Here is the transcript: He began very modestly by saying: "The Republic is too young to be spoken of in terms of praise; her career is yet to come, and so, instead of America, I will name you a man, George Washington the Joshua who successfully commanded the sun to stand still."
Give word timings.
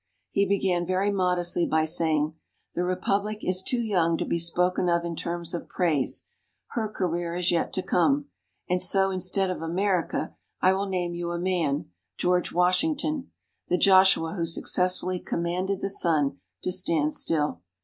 He 0.31 0.47
began 0.47 0.83
very 0.87 1.11
modestly 1.11 1.67
by 1.67 1.85
saying: 1.85 2.33
"The 2.73 2.83
Republic 2.83 3.41
is 3.47 3.61
too 3.61 3.81
young 3.81 4.17
to 4.17 4.25
be 4.25 4.39
spoken 4.39 4.89
of 4.89 5.05
in 5.05 5.15
terms 5.15 5.53
of 5.53 5.69
praise; 5.69 6.25
her 6.69 6.89
career 6.89 7.35
is 7.35 7.51
yet 7.51 7.71
to 7.73 7.83
come, 7.83 8.25
and 8.67 8.81
so, 8.81 9.11
instead 9.11 9.51
of 9.51 9.61
America, 9.61 10.35
I 10.59 10.73
will 10.73 10.89
name 10.89 11.13
you 11.13 11.29
a 11.29 11.37
man, 11.37 11.91
George 12.17 12.51
Washington 12.51 13.29
the 13.67 13.77
Joshua 13.77 14.33
who 14.33 14.47
successfully 14.47 15.19
commanded 15.19 15.81
the 15.81 15.89
sun 15.91 16.39
to 16.63 16.71
stand 16.71 17.13
still." 17.13 17.61